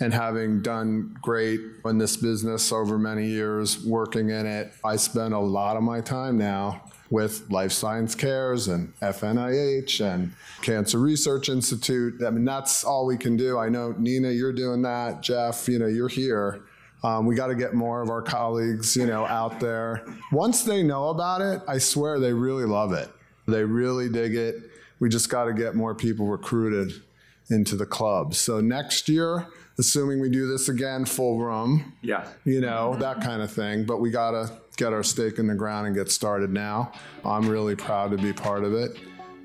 [0.00, 5.32] And having done great in this business over many years working in it, I spend
[5.32, 10.32] a lot of my time now with Life Science Cares and FNIH and
[10.62, 12.22] Cancer Research Institute.
[12.24, 13.58] I mean, that's all we can do.
[13.58, 15.22] I know, Nina, you're doing that.
[15.22, 16.62] Jeff, you know, you're here.
[17.02, 20.04] Um, we got to get more of our colleagues, you know, out there.
[20.32, 23.08] Once they know about it, I swear they really love it.
[23.46, 24.56] They really dig it.
[24.98, 27.02] We just got to get more people recruited
[27.50, 28.34] into the club.
[28.34, 29.46] So next year,
[29.78, 31.92] assuming we do this again, full room.
[32.02, 32.26] Yeah.
[32.44, 33.84] You know, that kind of thing.
[33.84, 36.92] But we got to get our stake in the ground and get started now.
[37.24, 38.96] I'm really proud to be part of it.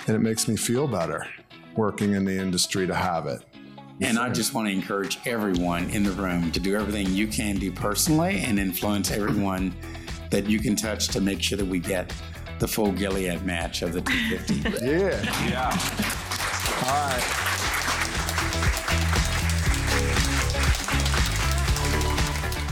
[0.07, 1.25] And it makes me feel better
[1.75, 3.41] working in the industry to have it.
[4.01, 7.57] And I just want to encourage everyone in the room to do everything you can
[7.57, 9.75] do personally and influence everyone
[10.31, 12.11] that you can touch to make sure that we get
[12.57, 14.85] the full Gilead match of the 250.
[14.85, 15.49] yeah.
[15.49, 15.69] Yeah.
[16.83, 17.50] All right.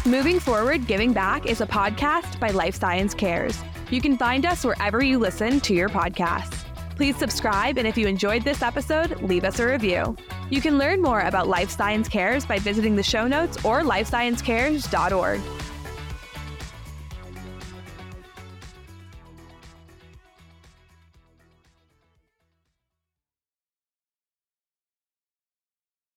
[0.10, 3.62] Moving Forward Giving Back is a podcast by Life Science Cares.
[3.92, 6.66] You can find us wherever you listen to your podcasts.
[6.96, 10.18] Please subscribe, and if you enjoyed this episode, leave us a review.
[10.50, 15.42] You can learn more about Life Science Cares by visiting the show notes or lifesciencecares.org.